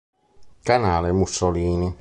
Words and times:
Canale 0.63 1.11
Mussolini. 1.11 1.89